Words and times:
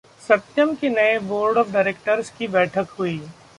सत्यम 0.21 0.73
की 0.75 0.89
नये 0.89 1.17
board 1.19 1.57
of 1.57 1.71
directors 1.71 2.29
की 2.29 2.47
बैठक 2.47 2.95
हुई 2.99 3.21